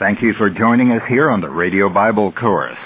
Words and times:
Thank 0.00 0.22
you 0.22 0.32
for 0.32 0.48
joining 0.48 0.92
us 0.92 1.02
here 1.10 1.28
on 1.28 1.42
the 1.42 1.50
Radio 1.50 1.90
Bible 1.90 2.32
Course. 2.32 2.78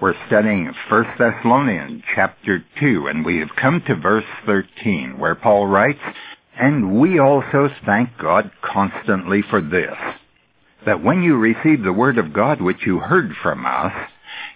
We're 0.00 0.14
studying 0.28 0.72
1 0.88 1.04
Thessalonians 1.18 2.04
chapter 2.14 2.64
2, 2.78 3.08
and 3.08 3.24
we 3.24 3.38
have 3.38 3.56
come 3.60 3.82
to 3.88 3.96
verse 3.96 4.24
13, 4.46 5.18
where 5.18 5.34
Paul 5.34 5.66
writes, 5.66 5.98
And 6.56 7.00
we 7.00 7.18
also 7.18 7.70
thank 7.84 8.10
God 8.18 8.52
constantly 8.62 9.42
for 9.50 9.60
this, 9.60 9.96
that 10.86 11.02
when 11.02 11.24
you 11.24 11.36
received 11.36 11.82
the 11.82 11.92
word 11.92 12.18
of 12.18 12.32
God 12.32 12.60
which 12.60 12.86
you 12.86 13.00
heard 13.00 13.32
from 13.42 13.66
us, 13.66 13.92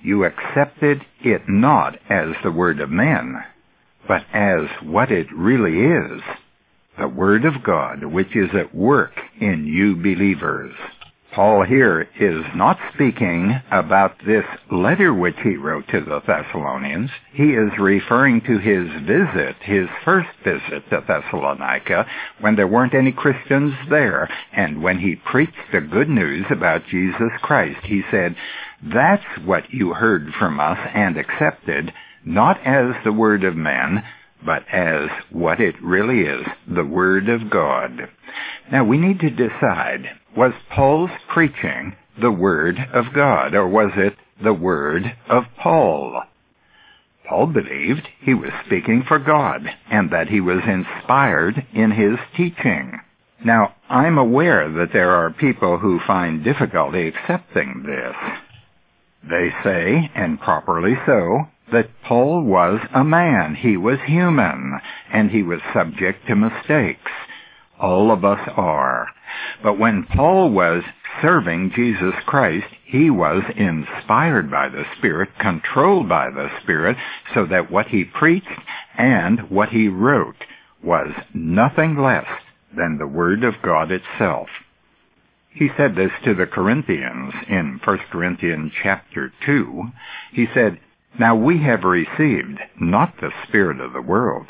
you 0.00 0.24
accepted 0.24 1.04
it 1.22 1.48
not 1.48 1.98
as 2.08 2.28
the 2.44 2.52
word 2.52 2.78
of 2.78 2.90
men, 2.90 3.42
but 4.06 4.22
as 4.32 4.68
what 4.84 5.10
it 5.10 5.26
really 5.34 5.80
is, 5.80 6.22
the 6.96 7.08
word 7.08 7.44
of 7.44 7.64
God 7.64 8.04
which 8.04 8.36
is 8.36 8.50
at 8.54 8.72
work 8.72 9.14
in 9.40 9.66
you 9.66 9.96
believers. 9.96 10.74
Paul 11.38 11.62
here 11.62 12.08
is 12.18 12.44
not 12.56 12.80
speaking 12.92 13.60
about 13.70 14.18
this 14.26 14.44
letter 14.72 15.14
which 15.14 15.36
he 15.44 15.54
wrote 15.54 15.86
to 15.86 16.00
the 16.00 16.20
Thessalonians. 16.26 17.10
He 17.32 17.50
is 17.52 17.78
referring 17.78 18.40
to 18.40 18.58
his 18.58 18.88
visit, 19.06 19.54
his 19.62 19.86
first 20.04 20.30
visit 20.42 20.90
to 20.90 21.04
Thessalonica, 21.06 22.08
when 22.40 22.56
there 22.56 22.66
weren't 22.66 22.92
any 22.92 23.12
Christians 23.12 23.72
there, 23.88 24.28
and 24.52 24.82
when 24.82 24.98
he 24.98 25.14
preached 25.14 25.52
the 25.70 25.80
good 25.80 26.08
news 26.08 26.46
about 26.50 26.88
Jesus 26.90 27.30
Christ. 27.40 27.84
He 27.84 28.02
said, 28.10 28.34
That's 28.82 29.22
what 29.44 29.72
you 29.72 29.94
heard 29.94 30.32
from 30.36 30.58
us 30.58 30.78
and 30.92 31.16
accepted, 31.16 31.92
not 32.24 32.58
as 32.66 32.96
the 33.04 33.12
word 33.12 33.44
of 33.44 33.54
men, 33.54 34.02
but 34.44 34.64
as 34.72 35.08
what 35.30 35.60
it 35.60 35.80
really 35.82 36.20
is, 36.20 36.46
the 36.66 36.84
Word 36.84 37.28
of 37.28 37.50
God. 37.50 38.08
Now 38.70 38.84
we 38.84 38.98
need 38.98 39.20
to 39.20 39.30
decide, 39.30 40.10
was 40.38 40.52
Paul's 40.70 41.10
preaching 41.28 41.96
the 42.20 42.30
Word 42.30 42.78
of 42.92 43.12
God, 43.12 43.54
or 43.54 43.66
was 43.66 43.90
it 43.96 44.14
the 44.40 44.54
Word 44.54 45.16
of 45.28 45.42
Paul? 45.60 46.22
Paul 47.28 47.48
believed 47.48 48.06
he 48.20 48.34
was 48.34 48.52
speaking 48.64 49.02
for 49.02 49.18
God, 49.18 49.68
and 49.90 50.12
that 50.12 50.28
he 50.28 50.40
was 50.40 50.62
inspired 50.64 51.66
in 51.74 51.90
his 51.90 52.18
teaching. 52.36 53.00
Now, 53.44 53.74
I'm 53.90 54.16
aware 54.16 54.70
that 54.70 54.92
there 54.92 55.10
are 55.10 55.32
people 55.32 55.78
who 55.78 55.98
find 56.06 56.44
difficulty 56.44 57.08
accepting 57.08 57.82
this. 57.84 58.14
They 59.28 59.52
say, 59.64 60.08
and 60.14 60.40
properly 60.40 60.94
so, 61.04 61.48
that 61.72 61.90
Paul 62.04 62.44
was 62.44 62.78
a 62.94 63.02
man. 63.02 63.56
He 63.56 63.76
was 63.76 63.98
human, 64.06 64.78
and 65.12 65.32
he 65.32 65.42
was 65.42 65.58
subject 65.74 66.28
to 66.28 66.36
mistakes. 66.36 67.10
All 67.80 68.10
of 68.10 68.24
us 68.24 68.40
are. 68.56 69.08
But 69.62 69.78
when 69.78 70.04
Paul 70.04 70.50
was 70.50 70.82
serving 71.22 71.72
Jesus 71.74 72.14
Christ, 72.26 72.66
he 72.84 73.10
was 73.10 73.42
inspired 73.56 74.50
by 74.50 74.68
the 74.68 74.84
Spirit, 74.96 75.28
controlled 75.38 76.08
by 76.08 76.30
the 76.30 76.50
Spirit, 76.62 76.96
so 77.34 77.46
that 77.46 77.70
what 77.70 77.88
he 77.88 78.04
preached 78.04 78.60
and 78.96 79.50
what 79.50 79.68
he 79.68 79.88
wrote 79.88 80.44
was 80.82 81.12
nothing 81.34 81.96
less 81.96 82.26
than 82.76 82.98
the 82.98 83.06
Word 83.06 83.44
of 83.44 83.62
God 83.62 83.90
itself. 83.90 84.48
He 85.50 85.70
said 85.76 85.96
this 85.96 86.12
to 86.24 86.34
the 86.34 86.46
Corinthians 86.46 87.34
in 87.48 87.80
1 87.84 87.98
Corinthians 88.10 88.72
chapter 88.82 89.32
2. 89.44 89.84
He 90.32 90.46
said, 90.54 90.78
Now 91.18 91.34
we 91.34 91.58
have 91.62 91.82
received 91.84 92.60
not 92.80 93.14
the 93.20 93.32
Spirit 93.46 93.80
of 93.80 93.92
the 93.92 94.02
world, 94.02 94.46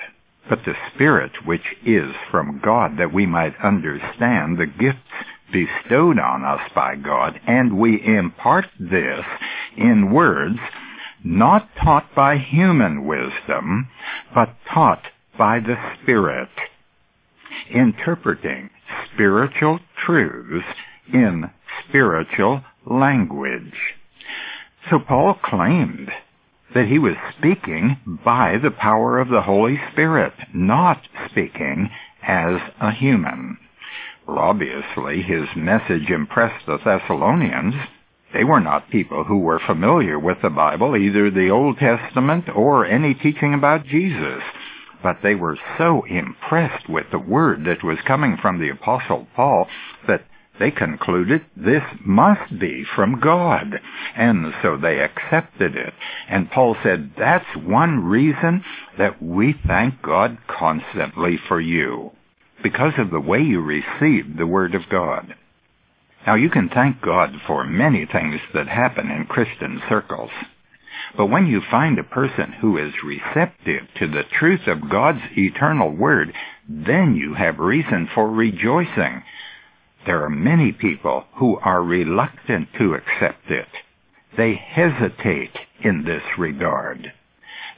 but 0.48 0.64
the 0.64 0.74
Spirit 0.94 1.46
which 1.46 1.76
is 1.84 2.14
from 2.30 2.60
God, 2.62 2.98
that 2.98 3.12
we 3.12 3.26
might 3.26 3.54
understand 3.62 4.58
the 4.58 4.66
gifts 4.66 4.98
bestowed 5.52 6.18
on 6.18 6.44
us 6.44 6.60
by 6.74 6.96
God, 6.96 7.40
and 7.46 7.78
we 7.78 8.04
impart 8.04 8.66
this 8.78 9.24
in 9.76 10.12
words 10.12 10.58
not 11.24 11.68
taught 11.82 12.14
by 12.14 12.36
human 12.36 13.06
wisdom, 13.06 13.88
but 14.34 14.54
taught 14.72 15.02
by 15.36 15.58
the 15.60 15.76
Spirit, 16.02 16.48
interpreting 17.70 18.70
spiritual 19.12 19.80
truths 20.04 20.66
in 21.12 21.50
spiritual 21.86 22.62
language. 22.86 23.94
So 24.90 24.98
Paul 24.98 25.34
claimed 25.42 26.10
that 26.74 26.86
he 26.86 26.98
was 26.98 27.16
speaking 27.36 27.96
by 28.24 28.58
the 28.58 28.70
power 28.70 29.18
of 29.18 29.28
the 29.28 29.42
Holy 29.42 29.80
Spirit, 29.92 30.34
not 30.52 31.02
speaking 31.30 31.90
as 32.22 32.60
a 32.80 32.90
human. 32.92 33.58
Well, 34.26 34.38
obviously, 34.38 35.22
his 35.22 35.48
message 35.56 36.10
impressed 36.10 36.66
the 36.66 36.78
Thessalonians. 36.78 37.74
They 38.34 38.44
were 38.44 38.60
not 38.60 38.90
people 38.90 39.24
who 39.24 39.38
were 39.38 39.58
familiar 39.58 40.18
with 40.18 40.42
the 40.42 40.50
Bible, 40.50 40.94
either 40.94 41.30
the 41.30 41.48
Old 41.48 41.78
Testament 41.78 42.48
or 42.54 42.84
any 42.84 43.14
teaching 43.14 43.54
about 43.54 43.86
Jesus. 43.86 44.42
But 45.02 45.22
they 45.22 45.34
were 45.34 45.56
so 45.78 46.04
impressed 46.04 46.88
with 46.88 47.06
the 47.10 47.18
word 47.18 47.64
that 47.64 47.82
was 47.82 47.98
coming 48.06 48.36
from 48.36 48.58
the 48.58 48.68
Apostle 48.68 49.26
Paul 49.34 49.66
that 50.06 50.24
they 50.58 50.70
concluded 50.70 51.44
this 51.56 51.82
must 52.04 52.58
be 52.58 52.84
from 52.96 53.20
God. 53.20 53.80
And 54.16 54.52
so 54.62 54.76
they 54.76 55.00
accepted 55.00 55.76
it. 55.76 55.94
And 56.28 56.50
Paul 56.50 56.76
said, 56.82 57.12
that's 57.16 57.56
one 57.56 58.04
reason 58.04 58.64
that 58.96 59.22
we 59.22 59.54
thank 59.66 60.02
God 60.02 60.38
constantly 60.46 61.38
for 61.48 61.60
you. 61.60 62.12
Because 62.62 62.94
of 62.98 63.10
the 63.10 63.20
way 63.20 63.40
you 63.40 63.60
received 63.60 64.36
the 64.36 64.46
Word 64.46 64.74
of 64.74 64.88
God. 64.90 65.34
Now 66.26 66.34
you 66.34 66.50
can 66.50 66.68
thank 66.68 67.00
God 67.00 67.40
for 67.46 67.64
many 67.64 68.04
things 68.04 68.40
that 68.52 68.68
happen 68.68 69.10
in 69.10 69.26
Christian 69.26 69.80
circles. 69.88 70.30
But 71.16 71.26
when 71.26 71.46
you 71.46 71.62
find 71.70 71.98
a 71.98 72.04
person 72.04 72.52
who 72.60 72.76
is 72.76 72.92
receptive 73.04 73.86
to 73.98 74.08
the 74.08 74.24
truth 74.24 74.66
of 74.66 74.90
God's 74.90 75.22
eternal 75.36 75.90
Word, 75.90 76.32
then 76.68 77.14
you 77.14 77.34
have 77.34 77.58
reason 77.58 78.08
for 78.12 78.28
rejoicing 78.28 79.22
there 80.08 80.24
are 80.24 80.30
many 80.30 80.72
people 80.72 81.24
who 81.34 81.58
are 81.58 81.82
reluctant 81.82 82.66
to 82.78 82.94
accept 82.94 83.50
it. 83.50 83.68
They 84.38 84.54
hesitate 84.54 85.54
in 85.84 86.04
this 86.04 86.22
regard. 86.38 87.12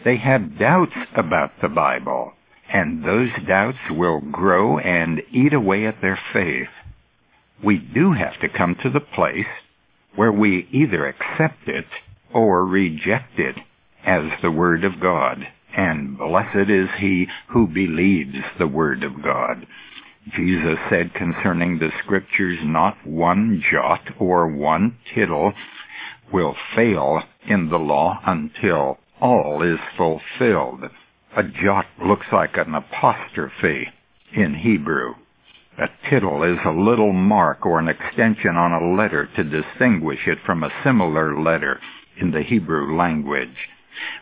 They 0.05 0.17
have 0.19 0.57
doubts 0.57 0.95
about 1.17 1.51
the 1.61 1.69
Bible, 1.69 2.35
and 2.73 3.05
those 3.05 3.31
doubts 3.49 3.81
will 3.91 4.21
grow 4.21 4.79
and 4.79 5.21
eat 5.33 5.53
away 5.53 5.87
at 5.87 6.01
their 6.01 6.21
faith. 6.33 6.69
We 7.65 7.79
do 7.79 8.13
have 8.13 8.39
to 8.43 8.49
come 8.49 8.77
to 8.77 8.91
the 8.91 9.01
place 9.01 9.51
where 10.15 10.31
we 10.31 10.69
either 10.71 11.09
accept 11.09 11.67
it 11.67 11.87
or 12.33 12.65
reject 12.65 13.41
it 13.41 13.57
as 14.07 14.31
the 14.41 14.53
Word 14.53 14.85
of 14.85 15.01
God. 15.01 15.49
And 15.77 16.17
blessed 16.17 16.71
is 16.71 16.91
he 17.01 17.27
who 17.49 17.67
believes 17.67 18.39
the 18.57 18.69
Word 18.69 19.03
of 19.03 19.21
God. 19.21 19.67
Jesus 20.29 20.79
said 20.91 21.15
concerning 21.15 21.79
the 21.79 21.91
scriptures, 22.05 22.59
not 22.63 23.07
one 23.07 23.63
jot 23.71 24.03
or 24.19 24.47
one 24.47 24.99
tittle 25.15 25.55
will 26.33 26.55
fail 26.77 27.23
in 27.47 27.71
the 27.71 27.79
law 27.79 28.21
until 28.27 28.99
all 29.21 29.63
is 29.63 29.81
fulfilled. 29.97 30.85
A 31.37 31.43
jot 31.43 31.87
looks 32.05 32.27
like 32.33 32.57
an 32.57 32.75
apostrophe 32.75 33.89
in 34.33 34.55
Hebrew. 34.55 35.15
A 35.79 35.89
tittle 36.09 36.43
is 36.43 36.59
a 36.65 36.71
little 36.71 37.13
mark 37.13 37.65
or 37.65 37.79
an 37.79 37.89
extension 37.89 38.57
on 38.57 38.73
a 38.73 38.95
letter 38.95 39.27
to 39.37 39.45
distinguish 39.45 40.27
it 40.27 40.39
from 40.45 40.63
a 40.63 40.73
similar 40.85 41.41
letter 41.41 41.81
in 42.19 42.31
the 42.33 42.43
Hebrew 42.43 42.97
language. 42.97 43.69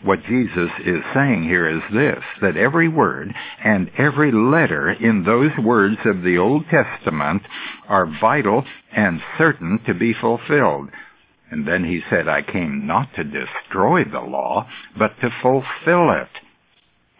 What 0.03 0.25
Jesus 0.25 0.71
is 0.84 1.03
saying 1.15 1.45
here 1.45 1.69
is 1.69 1.83
this, 1.93 2.23
that 2.41 2.56
every 2.56 2.89
word 2.89 3.34
and 3.62 3.91
every 3.99 4.33
letter 4.33 4.91
in 4.91 5.25
those 5.25 5.56
words 5.59 5.99
of 6.05 6.23
the 6.23 6.39
Old 6.39 6.65
Testament 6.69 7.43
are 7.89 8.07
vital 8.21 8.65
and 8.93 9.21
certain 9.37 9.81
to 9.87 9.95
be 9.95 10.12
fulfilled. 10.15 10.91
And 11.51 11.66
then 11.66 11.84
he 11.84 12.03
said, 12.10 12.28
I 12.28 12.42
came 12.42 12.87
not 12.87 13.15
to 13.15 13.25
destroy 13.25 14.04
the 14.04 14.21
law, 14.21 14.69
but 14.97 15.19
to 15.21 15.31
fulfill 15.42 16.10
it. 16.10 16.28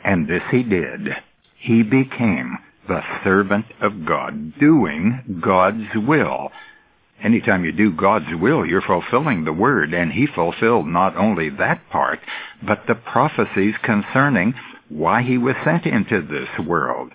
And 0.05 0.28
this 0.28 0.43
he 0.50 0.62
did. 0.62 1.17
He 1.56 1.82
became 1.82 2.58
the 2.87 3.02
servant 3.25 3.67
of 3.81 4.05
God, 4.05 4.58
doing 4.58 5.40
God's 5.43 5.94
will. 5.94 6.50
Anytime 7.23 7.65
you 7.65 7.73
do 7.73 7.91
God's 7.93 8.32
will, 8.41 8.65
you're 8.65 8.81
fulfilling 8.81 9.44
the 9.44 9.53
word, 9.53 9.93
and 9.93 10.12
he 10.12 10.26
fulfilled 10.26 10.87
not 10.87 11.17
only 11.17 11.49
that 11.50 11.88
part, 11.91 12.20
but 12.65 12.87
the 12.87 12.94
prophecies 12.94 13.75
concerning 13.82 14.55
why 14.88 15.23
he 15.23 15.37
was 15.37 15.56
sent 15.65 15.85
into 15.85 16.23
this 16.23 16.67
world. 16.67 17.12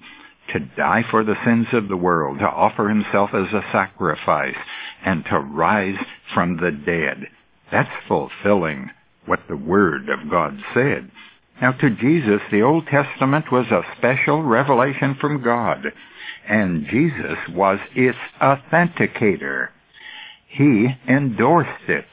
To 0.51 0.59
die 0.59 1.03
for 1.09 1.23
the 1.23 1.37
sins 1.45 1.67
of 1.71 1.87
the 1.87 1.97
world, 1.97 2.39
to 2.39 2.45
offer 2.45 2.89
himself 2.89 3.33
as 3.33 3.53
a 3.53 3.63
sacrifice, 3.71 4.57
and 5.05 5.23
to 5.25 5.39
rise 5.39 5.97
from 6.33 6.57
the 6.57 6.71
dead. 6.71 7.29
That's 7.71 7.89
fulfilling 8.07 8.91
what 9.25 9.39
the 9.47 9.55
Word 9.57 10.09
of 10.09 10.29
God 10.29 10.59
said. 10.73 11.09
Now 11.61 11.71
to 11.71 11.89
Jesus, 11.89 12.41
the 12.51 12.61
Old 12.61 12.87
Testament 12.87 13.51
was 13.51 13.67
a 13.71 13.85
special 13.97 14.43
revelation 14.43 15.15
from 15.19 15.41
God, 15.41 15.93
and 16.47 16.85
Jesus 16.87 17.37
was 17.49 17.79
its 17.95 18.17
authenticator. 18.41 19.69
He 20.55 20.87
endorsed 21.07 21.89
it. 21.89 22.05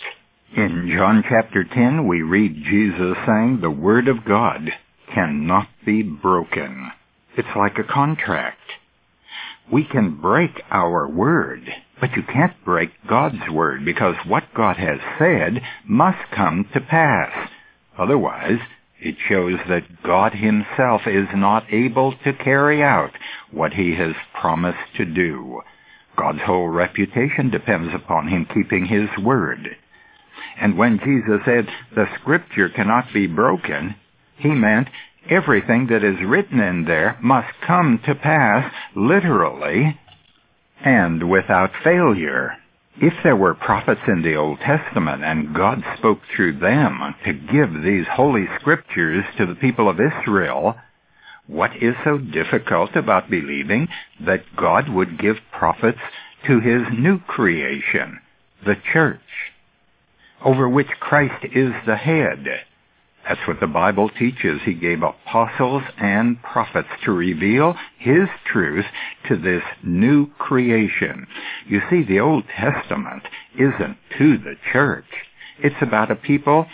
In 0.57 0.91
John 0.97 1.23
chapter 1.29 1.63
10, 1.63 2.09
we 2.09 2.23
read 2.23 2.65
Jesus 2.65 3.15
saying, 3.27 3.61
The 3.61 3.71
Word 3.71 4.09
of 4.09 4.25
God 4.25 4.71
cannot 5.15 5.69
be 5.85 6.03
broken. 6.03 6.91
It's 7.37 7.55
like 7.55 7.77
a 7.79 7.85
contract. 7.85 8.57
We 9.71 9.85
can 9.85 10.17
break 10.23 10.63
our 10.71 11.07
word, 11.07 11.69
but 12.01 12.17
you 12.17 12.23
can't 12.23 12.65
break 12.65 12.91
God's 13.07 13.47
word 13.53 13.85
because 13.85 14.17
what 14.27 14.55
God 14.57 14.79
has 14.79 15.01
said 15.19 15.61
must 15.87 16.31
come 16.35 16.67
to 16.73 16.81
pass. 16.81 17.51
Otherwise, 17.99 18.61
it 18.99 19.17
shows 19.29 19.59
that 19.69 20.03
God 20.03 20.33
himself 20.33 21.03
is 21.07 21.29
not 21.35 21.71
able 21.71 22.15
to 22.25 22.33
carry 22.33 22.83
out 22.83 23.13
what 23.51 23.75
he 23.75 23.97
has 23.97 24.15
promised 24.33 24.97
to 24.97 25.05
do. 25.05 25.61
God's 26.21 26.43
whole 26.43 26.69
reputation 26.69 27.49
depends 27.49 27.95
upon 27.95 28.29
him 28.29 28.47
keeping 28.53 28.85
his 28.85 29.09
word. 29.25 29.75
And 30.61 30.77
when 30.77 30.99
Jesus 30.99 31.41
said, 31.47 31.67
the 31.95 32.05
scripture 32.21 32.69
cannot 32.69 33.07
be 33.15 33.27
broken, 33.27 33.95
he 34.37 34.51
meant 34.51 34.89
everything 35.31 35.87
that 35.87 36.05
is 36.05 36.21
written 36.21 36.61
in 36.61 36.85
there 36.85 37.17
must 37.23 37.49
come 37.67 38.01
to 38.05 38.15
pass 38.15 38.71
literally 38.95 39.99
and 40.85 41.31
without 41.31 41.71
failure. 41.83 42.55
If 43.01 43.15
there 43.23 43.37
were 43.37 43.55
prophets 43.55 44.03
in 44.07 44.21
the 44.21 44.37
Old 44.37 44.59
Testament 44.61 45.25
and 45.25 45.55
God 45.55 45.83
spoke 45.97 46.21
through 46.37 46.59
them 46.59 47.15
to 47.25 47.33
give 47.33 47.83
these 47.83 48.07
holy 48.13 48.45
scriptures 48.59 49.25
to 49.39 49.47
the 49.47 49.55
people 49.55 49.89
of 49.89 49.99
Israel, 49.99 50.77
what 51.51 51.77
is 51.83 51.95
so 52.05 52.17
difficult 52.17 52.95
about 52.95 53.29
believing 53.29 53.89
that 54.25 54.45
God 54.57 54.89
would 54.89 55.19
give 55.19 55.37
prophets 55.53 55.99
to 56.47 56.61
his 56.61 56.83
new 56.97 57.19
creation, 57.19 58.21
the 58.65 58.77
church, 58.93 59.21
over 60.45 60.69
which 60.69 60.89
Christ 61.01 61.45
is 61.53 61.73
the 61.87 61.97
head? 61.97 62.47
That's 63.29 63.47
what 63.47 63.61
the 63.61 63.67
Bible 63.67 64.09
teaches. 64.09 64.61
He 64.65 64.75
gave 64.75 65.03
apostles 65.03 65.83
and 65.99 66.43
prophets 66.43 66.89
to 67.05 67.13
reveal 67.13 67.75
His 67.99 68.29
truth 68.47 68.87
to 69.29 69.37
this 69.37 69.63
new 69.85 70.29
creation. 70.39 71.27
You 71.67 71.81
see, 71.91 72.03
the 72.03 72.21
Old 72.21 72.45
Testament 72.49 73.25
isn't 73.55 73.97
to 74.19 74.39
the 74.39 74.55
church. 74.73 75.05
It's 75.63 75.83
about 75.83 76.11
a 76.11 76.17
people, 76.17 76.67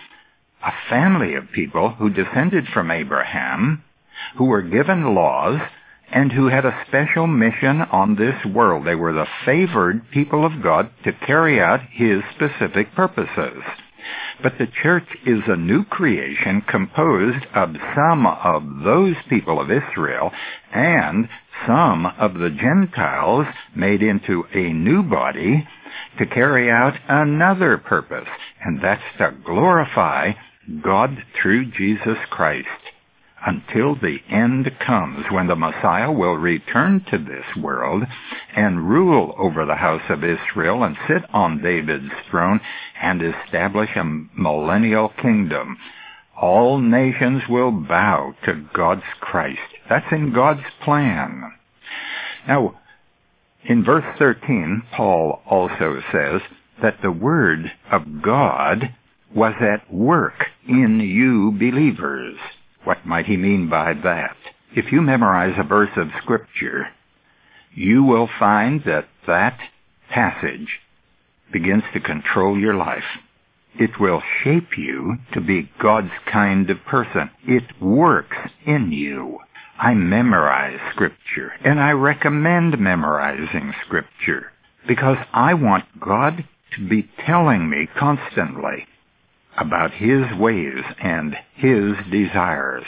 a 0.64 0.72
family 0.88 1.34
of 1.34 1.50
people 1.52 1.90
who 1.90 2.10
descended 2.10 2.68
from 2.72 2.90
Abraham, 2.90 3.82
who 4.36 4.44
were 4.44 4.62
given 4.62 5.14
laws, 5.14 5.60
and 6.10 6.32
who 6.32 6.46
had 6.46 6.64
a 6.64 6.84
special 6.86 7.26
mission 7.26 7.82
on 7.82 8.14
this 8.14 8.44
world. 8.44 8.86
They 8.86 8.94
were 8.94 9.12
the 9.12 9.26
favored 9.44 10.10
people 10.10 10.44
of 10.44 10.62
God 10.62 10.90
to 11.04 11.12
carry 11.12 11.60
out 11.60 11.80
His 11.90 12.22
specific 12.34 12.94
purposes. 12.94 13.62
But 14.42 14.58
the 14.58 14.68
church 14.82 15.08
is 15.24 15.40
a 15.46 15.56
new 15.56 15.84
creation 15.84 16.62
composed 16.62 17.44
of 17.54 17.74
some 17.96 18.26
of 18.26 18.84
those 18.84 19.16
people 19.28 19.60
of 19.60 19.70
Israel 19.70 20.30
and 20.72 21.28
some 21.66 22.06
of 22.06 22.34
the 22.34 22.50
Gentiles 22.50 23.46
made 23.74 24.02
into 24.02 24.44
a 24.54 24.72
new 24.72 25.02
body 25.02 25.66
to 26.18 26.26
carry 26.26 26.70
out 26.70 26.94
another 27.08 27.78
purpose, 27.78 28.28
and 28.62 28.80
that's 28.80 29.02
to 29.18 29.34
glorify 29.44 30.32
God 30.82 31.24
through 31.40 31.72
Jesus 31.72 32.18
Christ 32.30 32.68
until 33.46 33.94
the 33.94 34.18
end 34.28 34.68
comes 34.84 35.24
when 35.30 35.46
the 35.46 35.54
Messiah 35.54 36.10
will 36.10 36.34
return 36.34 37.04
to 37.08 37.16
this 37.16 37.44
world 37.56 38.02
and 38.56 38.90
rule 38.90 39.34
over 39.38 39.64
the 39.64 39.76
house 39.76 40.02
of 40.10 40.24
Israel 40.24 40.82
and 40.82 40.96
sit 41.06 41.22
on 41.32 41.62
David's 41.62 42.10
throne 42.28 42.60
and 43.00 43.22
establish 43.22 43.90
a 43.94 44.02
millennial 44.02 45.10
kingdom. 45.22 45.78
All 46.36 46.78
nations 46.78 47.42
will 47.48 47.70
bow 47.70 48.34
to 48.44 48.66
God's 48.74 49.06
Christ. 49.20 49.60
That's 49.88 50.10
in 50.10 50.32
God's 50.32 50.66
plan. 50.82 51.52
Now, 52.48 52.80
in 53.64 53.84
verse 53.84 54.04
13, 54.18 54.82
Paul 54.92 55.40
also 55.46 56.02
says 56.12 56.40
that 56.82 56.98
the 57.00 57.12
Word 57.12 57.72
of 57.90 58.22
God 58.22 58.92
was 59.34 59.54
at 59.60 59.92
work 59.92 60.46
in 60.68 61.00
you 61.00 61.52
believers. 61.52 62.36
What 62.86 63.04
might 63.04 63.26
he 63.26 63.36
mean 63.36 63.68
by 63.68 63.94
that? 63.94 64.36
If 64.76 64.92
you 64.92 65.02
memorize 65.02 65.58
a 65.58 65.64
verse 65.64 65.90
of 65.96 66.12
Scripture, 66.22 66.86
you 67.74 68.04
will 68.04 68.28
find 68.38 68.84
that 68.84 69.08
that 69.26 69.58
passage 70.08 70.78
begins 71.52 71.82
to 71.94 72.00
control 72.00 72.56
your 72.56 72.74
life. 72.74 73.18
It 73.74 73.98
will 73.98 74.22
shape 74.44 74.78
you 74.78 75.18
to 75.32 75.40
be 75.40 75.68
God's 75.80 76.12
kind 76.30 76.70
of 76.70 76.84
person. 76.84 77.28
It 77.42 77.64
works 77.82 78.36
in 78.64 78.92
you. 78.92 79.40
I 79.80 79.94
memorize 79.94 80.78
Scripture, 80.92 81.54
and 81.64 81.80
I 81.80 81.90
recommend 81.90 82.78
memorizing 82.78 83.74
Scripture 83.84 84.52
because 84.86 85.18
I 85.32 85.54
want 85.54 85.86
God 85.98 86.44
to 86.76 86.88
be 86.88 87.10
telling 87.26 87.68
me 87.68 87.88
constantly 87.98 88.86
about 89.56 89.92
His 89.92 90.24
ways 90.38 90.82
and 91.02 91.36
His 91.54 91.94
desires. 92.10 92.84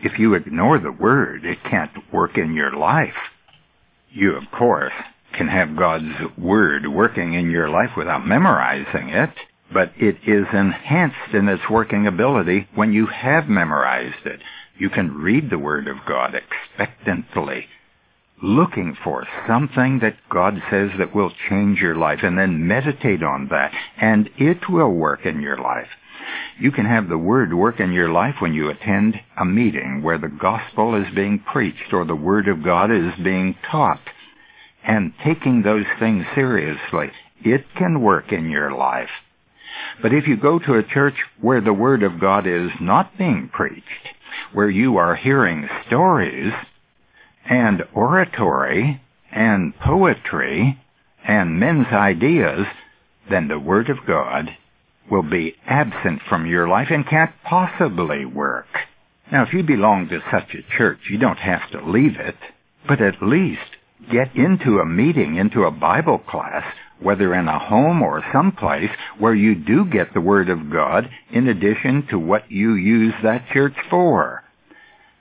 If 0.00 0.18
you 0.18 0.34
ignore 0.34 0.78
the 0.78 0.92
Word, 0.92 1.44
it 1.44 1.58
can't 1.64 2.12
work 2.12 2.38
in 2.38 2.54
your 2.54 2.72
life. 2.72 3.16
You, 4.10 4.36
of 4.36 4.44
course, 4.50 4.92
can 5.32 5.48
have 5.48 5.76
God's 5.76 6.14
Word 6.36 6.86
working 6.86 7.34
in 7.34 7.50
your 7.50 7.68
life 7.68 7.90
without 7.96 8.26
memorizing 8.26 9.10
it, 9.10 9.30
but 9.72 9.92
it 9.96 10.16
is 10.26 10.46
enhanced 10.52 11.34
in 11.34 11.48
its 11.48 11.68
working 11.68 12.06
ability 12.06 12.68
when 12.74 12.92
you 12.92 13.06
have 13.06 13.48
memorized 13.48 14.24
it. 14.24 14.40
You 14.78 14.90
can 14.90 15.18
read 15.18 15.50
the 15.50 15.58
Word 15.58 15.88
of 15.88 15.96
God 16.06 16.34
expectantly 16.34 17.66
looking 18.42 18.96
for 19.02 19.26
something 19.46 20.00
that 20.00 20.16
God 20.30 20.62
says 20.70 20.90
that 20.98 21.14
will 21.14 21.32
change 21.48 21.80
your 21.80 21.96
life 21.96 22.20
and 22.22 22.38
then 22.38 22.66
meditate 22.66 23.22
on 23.22 23.48
that 23.48 23.72
and 24.00 24.30
it 24.36 24.68
will 24.68 24.92
work 24.92 25.26
in 25.26 25.40
your 25.40 25.58
life. 25.58 25.88
You 26.58 26.72
can 26.72 26.86
have 26.86 27.08
the 27.08 27.18
Word 27.18 27.54
work 27.54 27.80
in 27.80 27.92
your 27.92 28.10
life 28.10 28.36
when 28.40 28.52
you 28.52 28.68
attend 28.68 29.20
a 29.36 29.44
meeting 29.44 30.02
where 30.02 30.18
the 30.18 30.28
gospel 30.28 30.94
is 30.94 31.14
being 31.14 31.38
preached 31.38 31.92
or 31.92 32.04
the 32.04 32.16
Word 32.16 32.48
of 32.48 32.62
God 32.62 32.90
is 32.90 33.14
being 33.22 33.56
taught. 33.70 34.00
And 34.84 35.12
taking 35.24 35.62
those 35.62 35.86
things 35.98 36.24
seriously, 36.34 37.10
it 37.42 37.64
can 37.76 38.00
work 38.00 38.32
in 38.32 38.50
your 38.50 38.72
life. 38.72 39.10
But 40.02 40.12
if 40.12 40.26
you 40.26 40.36
go 40.36 40.58
to 40.58 40.74
a 40.74 40.82
church 40.82 41.14
where 41.40 41.60
the 41.60 41.72
Word 41.72 42.02
of 42.02 42.20
God 42.20 42.46
is 42.46 42.70
not 42.80 43.16
being 43.18 43.48
preached, 43.52 43.84
where 44.52 44.70
you 44.70 44.96
are 44.96 45.14
hearing 45.14 45.68
stories, 45.86 46.52
and 47.48 47.82
oratory 47.94 49.00
and 49.32 49.76
poetry 49.78 50.78
and 51.26 51.58
men's 51.58 51.86
ideas, 51.88 52.66
then 53.30 53.48
the 53.48 53.58
Word 53.58 53.90
of 53.90 54.06
God 54.06 54.56
will 55.10 55.22
be 55.22 55.54
absent 55.66 56.20
from 56.28 56.46
your 56.46 56.68
life 56.68 56.88
and 56.90 57.06
can't 57.06 57.32
possibly 57.44 58.24
work. 58.24 58.66
Now, 59.30 59.42
if 59.42 59.52
you 59.52 59.62
belong 59.62 60.08
to 60.08 60.22
such 60.30 60.54
a 60.54 60.76
church, 60.76 61.00
you 61.10 61.18
don't 61.18 61.38
have 61.38 61.70
to 61.70 61.90
leave 61.90 62.16
it, 62.16 62.36
but 62.86 63.00
at 63.00 63.22
least 63.22 63.76
get 64.10 64.34
into 64.34 64.78
a 64.78 64.86
meeting, 64.86 65.36
into 65.36 65.64
a 65.64 65.70
Bible 65.70 66.18
class, 66.18 66.64
whether 67.00 67.34
in 67.34 67.48
a 67.48 67.58
home 67.58 68.02
or 68.02 68.24
someplace 68.32 68.90
where 69.18 69.34
you 69.34 69.54
do 69.54 69.84
get 69.84 70.14
the 70.14 70.20
Word 70.20 70.48
of 70.48 70.70
God 70.70 71.08
in 71.30 71.48
addition 71.48 72.06
to 72.08 72.18
what 72.18 72.50
you 72.50 72.74
use 72.74 73.14
that 73.22 73.48
church 73.52 73.76
for. 73.90 74.42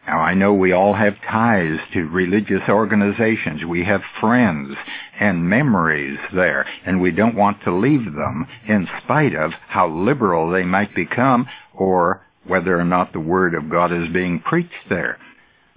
Now, 0.07 0.21
I 0.21 0.35
know 0.35 0.53
we 0.53 0.71
all 0.71 0.93
have 0.93 1.21
ties 1.29 1.79
to 1.91 2.07
religious 2.07 2.69
organizations. 2.69 3.65
We 3.65 3.83
have 3.83 4.01
friends 4.21 4.77
and 5.19 5.49
memories 5.49 6.17
there, 6.33 6.65
and 6.85 7.01
we 7.01 7.11
don't 7.11 7.35
want 7.35 7.61
to 7.63 7.75
leave 7.75 8.13
them 8.13 8.47
in 8.65 8.87
spite 9.03 9.35
of 9.35 9.51
how 9.67 9.89
liberal 9.89 10.49
they 10.49 10.63
might 10.63 10.95
become 10.95 11.47
or 11.73 12.21
whether 12.45 12.79
or 12.79 12.85
not 12.85 13.11
the 13.11 13.19
Word 13.19 13.53
of 13.53 13.69
God 13.69 13.91
is 13.91 14.07
being 14.13 14.39
preached 14.39 14.87
there. 14.87 15.17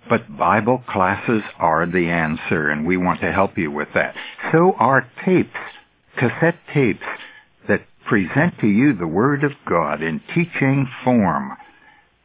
But 0.08 0.38
Bible 0.38 0.84
classes 0.88 1.42
are 1.58 1.84
the 1.84 2.08
answer, 2.08 2.70
and 2.70 2.87
we 2.87 2.96
want 2.96 3.20
to 3.22 3.32
help 3.32 3.58
you 3.58 3.72
with 3.72 3.88
that. 3.94 4.14
So 4.52 4.75
are 4.78 5.08
tapes, 5.25 5.50
cassette 6.16 6.58
tapes 6.72 7.06
that 7.66 7.82
present 8.06 8.60
to 8.60 8.68
you 8.68 8.92
the 8.92 9.08
Word 9.08 9.42
of 9.42 9.52
God 9.68 10.02
in 10.02 10.20
teaching 10.32 10.88
form. 11.02 11.56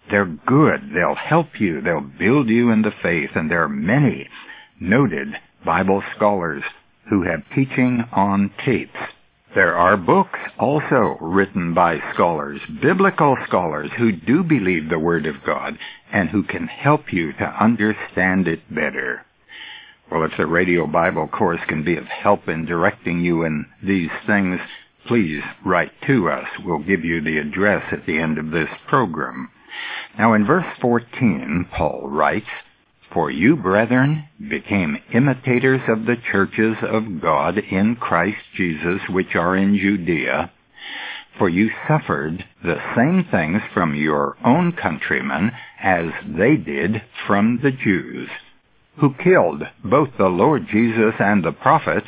They're 0.09 0.25
good. 0.25 0.91
They'll 0.93 1.15
help 1.15 1.59
you. 1.59 1.81
They'll 1.81 2.01
build 2.01 2.50
you 2.50 2.71
in 2.71 2.81
the 2.81 2.93
faith. 3.01 3.31
And 3.35 3.50
there 3.50 3.63
are 3.63 3.69
many 3.69 4.29
noted 4.79 5.29
Bible 5.65 6.03
scholars 6.15 6.63
who 7.09 7.24
have 7.24 7.43
teaching 7.53 8.03
on 8.12 8.51
tapes. 8.63 8.97
There 9.55 9.75
are 9.75 9.95
books 9.95 10.39
also 10.59 11.17
written 11.21 11.74
by 11.74 12.00
scholars, 12.13 12.59
biblical 12.81 13.38
scholars 13.47 13.89
who 13.97 14.12
do 14.12 14.43
believe 14.43 14.89
the 14.89 15.00
Word 15.00 15.25
of 15.25 15.43
God 15.45 15.77
and 16.12 16.29
who 16.29 16.43
can 16.43 16.67
help 16.67 17.13
you 17.13 17.31
to 17.33 17.63
understand 17.63 18.50
it 18.50 18.59
better. 18.74 19.25
Well, 20.12 20.24
if 20.24 20.31
the 20.38 20.45
radio 20.45 20.85
Bible 20.85 21.27
course 21.27 21.62
can 21.67 21.83
be 21.83 21.95
of 21.95 22.05
help 22.05 22.50
in 22.50 22.65
directing 22.65 23.21
you 23.21 23.43
in 23.43 23.65
these 23.81 24.12
things, 24.27 24.59
please 25.07 25.41
write 25.65 25.93
to 26.05 26.29
us. 26.29 26.47
We'll 26.63 26.79
give 26.79 27.05
you 27.05 27.21
the 27.21 27.38
address 27.38 27.93
at 27.93 28.05
the 28.05 28.19
end 28.19 28.38
of 28.38 28.51
this 28.51 28.69
program. 28.88 29.50
Now 30.17 30.34
in 30.34 30.46
verse 30.46 30.65
14, 30.82 31.67
Paul 31.72 32.08
writes, 32.10 32.48
For 33.13 33.29
you, 33.29 33.55
brethren, 33.55 34.27
became 34.50 34.98
imitators 35.13 35.82
of 35.88 36.05
the 36.05 36.15
churches 36.32 36.77
of 36.82 37.22
God 37.22 37.58
in 37.58 37.96
Christ 37.96 38.38
Jesus 38.55 39.01
which 39.10 39.36
are 39.36 39.55
in 39.55 39.77
Judea, 39.77 40.51
for 41.38 41.50
you 41.50 41.70
suffered 41.88 42.46
the 42.63 42.79
same 42.96 43.25
things 43.29 43.62
from 43.74 43.96
your 43.96 44.38
own 44.44 44.72
countrymen 44.72 45.51
as 45.82 46.05
they 46.25 46.55
did 46.55 47.01
from 47.27 47.60
the 47.62 47.72
Jews, 47.72 48.29
who 48.98 49.13
killed 49.13 49.63
both 49.84 50.10
the 50.17 50.29
Lord 50.29 50.67
Jesus 50.67 51.15
and 51.20 51.44
the 51.44 51.51
prophets, 51.51 52.08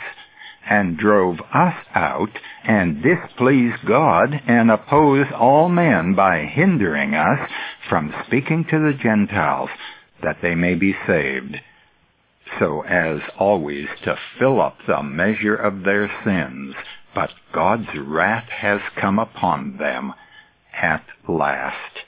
and 0.70 0.98
drove 0.98 1.40
us 1.54 1.76
out, 1.96 2.30
and 2.64 3.02
displease 3.02 3.74
God, 3.86 4.42
and 4.48 4.70
oppose 4.70 5.28
all 5.38 5.70
men 5.70 6.14
by 6.14 6.46
hindering 6.46 7.16
us 7.16 7.50
from 7.90 8.14
speaking 8.26 8.66
to 8.66 8.80
the 8.80 8.98
Gentiles, 9.02 9.70
that 10.22 10.38
they 10.42 10.56
may 10.56 10.76
be 10.76 10.96
saved, 11.06 11.58
so 12.60 12.82
as 12.82 13.20
always 13.38 13.88
to 14.04 14.18
fill 14.40 14.62
up 14.62 14.78
the 14.88 15.04
measure 15.04 15.56
of 15.56 15.84
their 15.84 16.12
sins 16.24 16.76
but 17.18 17.32
God's 17.52 17.98
wrath 17.98 18.48
has 18.48 18.80
come 19.02 19.18
upon 19.18 19.78
them 19.78 20.14
at 20.72 21.04
last. 21.28 22.06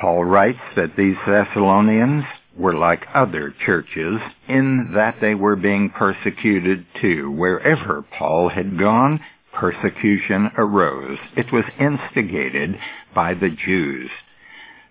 Paul 0.00 0.24
writes 0.24 0.58
that 0.74 0.96
these 0.96 1.14
Thessalonians 1.24 2.24
were 2.60 2.74
like 2.74 3.06
other 3.14 3.54
churches 3.64 4.20
in 4.48 4.92
that 4.94 5.16
they 5.20 5.34
were 5.34 5.56
being 5.56 5.90
persecuted 5.90 6.84
too. 7.00 7.30
Wherever 7.30 8.02
Paul 8.02 8.50
had 8.50 8.78
gone, 8.78 9.20
persecution 9.52 10.50
arose. 10.56 11.18
It 11.36 11.52
was 11.52 11.64
instigated 11.78 12.78
by 13.14 13.34
the 13.34 13.50
Jews. 13.50 14.10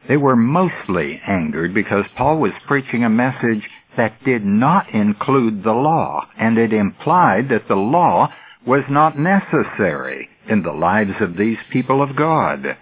They 0.08 0.18
were 0.18 0.36
mostly 0.36 1.22
angered 1.26 1.74
because 1.74 2.06
Paul 2.16 2.40
was 2.40 2.54
preaching 2.68 3.04
a 3.04 3.10
message 3.10 3.70
that 3.98 4.24
did 4.24 4.46
not 4.46 4.94
include 4.94 5.64
the 5.64 5.74
law, 5.74 6.26
and 6.38 6.58
it 6.58 6.74
implied 6.74 7.50
that 7.50 7.68
the 7.68 7.76
law 7.76 8.30
was 8.66 8.84
not 8.90 9.18
necessary 9.18 10.30
in 10.48 10.64
the 10.64 10.72
lives 10.72 11.22
of 11.22 11.38
these 11.38 11.58
people 11.72 12.02
of 12.02 12.16
God. 12.16 12.78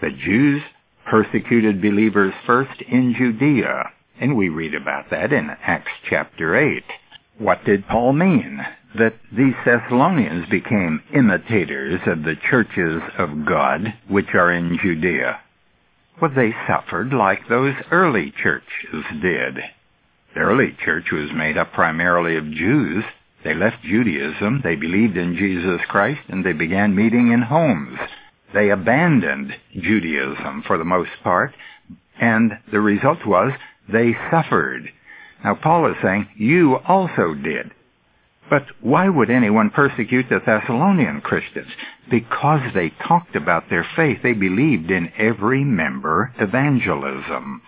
The 0.00 0.10
Jews 0.10 0.62
persecuted 1.06 1.80
believers 1.80 2.34
first 2.46 2.82
in 2.82 3.14
Judea, 3.16 3.90
and 4.20 4.36
we 4.36 4.48
read 4.48 4.74
about 4.74 5.10
that 5.10 5.32
in 5.32 5.50
Acts 5.62 5.92
chapter 6.08 6.56
8. 6.56 6.82
What 7.38 7.64
did 7.64 7.86
Paul 7.86 8.12
mean? 8.12 8.60
That 8.98 9.14
these 9.30 9.54
Thessalonians 9.64 10.48
became 10.48 11.02
imitators 11.14 12.00
of 12.06 12.22
the 12.22 12.36
churches 12.50 13.02
of 13.18 13.46
God 13.46 13.94
which 14.08 14.34
are 14.34 14.50
in 14.50 14.78
Judea. 14.82 15.40
Well, 16.20 16.30
they 16.34 16.54
suffered 16.66 17.12
like 17.12 17.48
those 17.48 17.74
early 17.90 18.32
churches 18.42 19.04
did. 19.20 19.56
The 20.34 20.40
early 20.40 20.76
church 20.84 21.12
was 21.12 21.30
made 21.34 21.58
up 21.58 21.72
primarily 21.72 22.36
of 22.36 22.50
Jews 22.50 23.04
they 23.46 23.54
left 23.54 23.84
Judaism, 23.84 24.62
they 24.64 24.74
believed 24.74 25.16
in 25.16 25.36
Jesus 25.36 25.80
Christ, 25.86 26.22
and 26.28 26.44
they 26.44 26.52
began 26.52 26.96
meeting 26.96 27.30
in 27.30 27.42
homes. 27.42 27.96
They 28.56 28.70
abandoned 28.70 29.52
Judaism 29.74 30.62
for 30.66 30.78
the 30.78 30.84
most 30.84 31.10
part, 31.22 31.52
and 32.18 32.52
the 32.72 32.80
result 32.80 33.18
was 33.26 33.52
they 33.86 34.16
suffered. 34.30 34.90
Now 35.44 35.56
Paul 35.56 35.90
is 35.90 35.96
saying, 36.02 36.28
you 36.38 36.76
also 36.88 37.34
did. 37.34 37.72
But 38.48 38.62
why 38.80 39.10
would 39.10 39.28
anyone 39.28 39.68
persecute 39.68 40.30
the 40.30 40.40
Thessalonian 40.40 41.20
Christians? 41.20 41.70
Because 42.10 42.62
they 42.72 42.94
talked 43.06 43.36
about 43.36 43.68
their 43.68 43.86
faith. 43.94 44.20
They 44.22 44.32
believed 44.32 44.90
in 44.90 45.12
every 45.18 45.62
member 45.62 46.32
evangelism. 46.38 47.60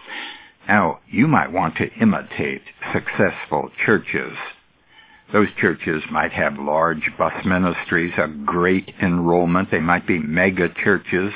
Now, 0.66 1.00
you 1.07 1.28
might 1.28 1.52
want 1.52 1.76
to 1.76 1.92
imitate 2.00 2.62
successful 2.95 3.71
churches. 3.85 4.33
Those 5.33 5.49
churches 5.61 6.03
might 6.11 6.33
have 6.33 6.59
large 6.59 7.11
bus 7.19 7.45
ministries, 7.45 8.15
a 8.17 8.29
great 8.29 8.95
enrollment. 9.03 9.71
They 9.71 9.81
might 9.81 10.07
be 10.07 10.19
mega 10.19 10.71
churches. 10.83 11.33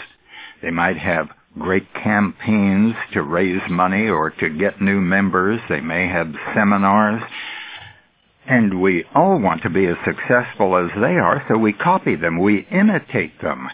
They 0.62 0.70
might 0.70 0.96
have 0.96 1.28
great 1.58 1.92
campaigns 1.92 2.94
to 3.12 3.22
raise 3.22 3.60
money 3.68 4.08
or 4.08 4.30
to 4.30 4.48
get 4.48 4.80
new 4.80 5.00
members. 5.00 5.60
They 5.68 5.80
may 5.82 6.08
have 6.08 6.34
seminars. 6.54 7.22
And 8.46 8.80
we 8.80 9.04
all 9.14 9.38
want 9.38 9.62
to 9.62 9.70
be 9.70 9.86
as 9.86 9.96
successful 10.04 10.76
as 10.76 10.90
they 10.94 11.18
are, 11.18 11.44
so 11.46 11.58
we 11.58 11.74
copy 11.74 12.16
them. 12.16 12.38
We 12.40 12.66
imitate 12.70 13.40
them. 13.42 13.68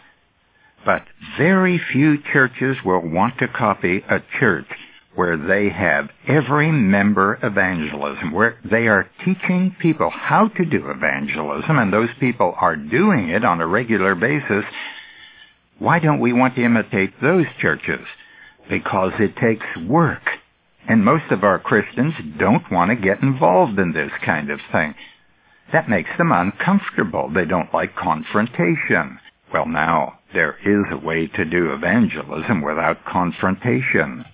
But 0.85 1.05
very 1.37 1.79
few 1.93 2.19
churches 2.33 2.77
will 2.85 3.01
want 3.01 3.39
to 3.39 3.49
copy 3.49 4.05
a 4.09 4.21
church 4.41 4.67
where 5.19 5.37
they 5.37 5.69
have 5.69 6.09
every 6.29 6.71
member 6.71 7.41
evangelism, 7.43 8.31
where 8.31 8.57
they 8.65 8.87
are 8.87 9.11
teaching 9.25 9.75
people 9.81 10.09
how 10.11 10.47
to 10.47 10.65
do 10.65 10.89
evangelism, 10.89 11.77
and 11.77 11.93
those 11.93 12.09
people 12.21 12.55
are 12.61 12.77
doing 12.77 13.29
it 13.29 13.45
on 13.45 13.61
a 13.61 13.67
regular 13.67 14.15
basis, 14.15 14.65
why 15.81 15.99
don't 15.99 16.21
we 16.21 16.33
want 16.33 16.55
to 16.55 16.65
imitate 16.65 17.21
those 17.21 17.47
churches? 17.61 18.07
Because 18.71 19.11
it 19.19 19.35
takes 19.35 19.67
work. 19.89 20.23
And 20.89 21.05
most 21.05 21.33
of 21.33 21.43
our 21.43 21.59
Christians 21.59 22.15
don't 22.39 22.71
want 22.71 22.91
to 22.91 22.95
get 22.95 23.21
involved 23.21 23.77
in 23.77 23.93
this 23.93 24.13
kind 24.25 24.53
of 24.53 24.61
thing. 24.71 24.95
That 25.73 25.89
makes 25.91 26.11
them 26.17 26.31
uncomfortable. 26.31 27.29
They 27.29 27.45
don't 27.45 27.75
like 27.75 27.97
confrontation. 27.97 29.19
Well, 29.53 29.67
now, 29.67 30.21
there 30.33 30.57
is 30.65 30.85
a 30.93 31.05
way 31.05 31.27
to 31.27 31.45
do 31.45 31.73
evangelism 31.73 32.63
without 32.63 33.05
confrontation 33.05 34.25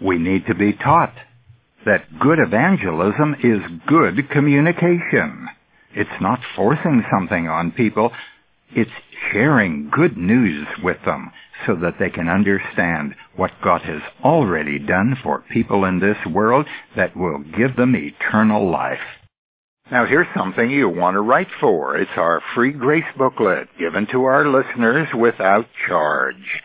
we 0.00 0.18
need 0.18 0.46
to 0.46 0.54
be 0.54 0.72
taught 0.72 1.14
that 1.84 2.18
good 2.18 2.38
evangelism 2.38 3.36
is 3.42 3.60
good 3.86 4.28
communication. 4.30 5.48
It's 5.94 6.20
not 6.20 6.40
forcing 6.54 7.02
something 7.10 7.48
on 7.48 7.72
people. 7.72 8.12
It's 8.74 8.90
sharing 9.32 9.90
good 9.90 10.16
news 10.16 10.66
with 10.82 10.98
them 11.04 11.32
so 11.66 11.74
that 11.76 11.94
they 11.98 12.10
can 12.10 12.28
understand 12.28 13.14
what 13.36 13.50
God 13.62 13.82
has 13.82 14.02
already 14.24 14.78
done 14.78 15.16
for 15.22 15.44
people 15.50 15.84
in 15.84 15.98
this 16.00 16.16
world 16.26 16.66
that 16.96 17.16
will 17.16 17.38
give 17.38 17.76
them 17.76 17.94
eternal 17.96 18.70
life. 18.70 18.98
Now 19.90 20.06
here's 20.06 20.32
something 20.36 20.70
you 20.70 20.88
want 20.88 21.16
to 21.16 21.20
write 21.20 21.50
for. 21.60 21.96
It's 21.96 22.10
our 22.16 22.40
free 22.54 22.72
grace 22.72 23.04
booklet 23.18 23.68
given 23.78 24.06
to 24.12 24.24
our 24.24 24.46
listeners 24.46 25.08
without 25.12 25.66
charge. 25.88 26.62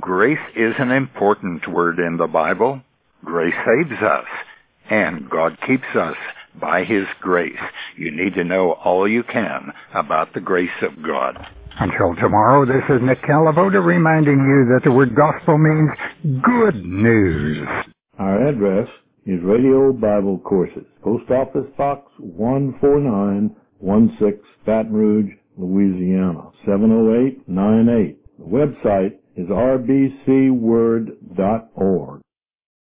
Grace 0.00 0.38
is 0.54 0.74
an 0.78 0.90
important 0.90 1.66
word 1.68 1.98
in 1.98 2.18
the 2.18 2.26
Bible. 2.26 2.82
Grace 3.24 3.54
saves 3.64 4.02
us, 4.02 4.26
and 4.90 5.30
God 5.30 5.56
keeps 5.66 5.88
us 5.94 6.16
by 6.60 6.84
His 6.84 7.06
grace. 7.20 7.58
You 7.96 8.10
need 8.10 8.34
to 8.34 8.44
know 8.44 8.72
all 8.72 9.08
you 9.08 9.22
can 9.22 9.72
about 9.94 10.34
the 10.34 10.40
grace 10.40 10.82
of 10.82 11.02
God. 11.02 11.38
Until 11.78 12.14
tomorrow, 12.14 12.66
this 12.66 12.84
is 12.90 13.00
Nick 13.00 13.22
Calavoda 13.22 13.82
reminding 13.82 14.38
you 14.38 14.66
that 14.74 14.82
the 14.84 14.92
word 14.92 15.14
gospel 15.14 15.56
means 15.56 15.88
good 16.42 16.84
news. 16.84 17.66
Our 18.18 18.48
address 18.48 18.88
is 19.24 19.42
Radio 19.42 19.94
Bible 19.94 20.40
Courses, 20.40 20.84
Post 21.02 21.30
Office 21.30 21.70
Box 21.78 22.10
14916, 22.18 24.42
Baton 24.66 24.92
Rouge, 24.92 25.32
Louisiana, 25.56 26.50
70898. 26.66 28.18
The 28.38 28.44
website 28.44 29.16
is 29.36 29.48
rbcword.org. 29.48 32.25